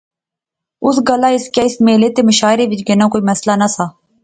[0.85, 3.85] اس گلاہ اس کیا اس میلے تہ مشاعرے وچ گینا کوئی مسئلہ نہسا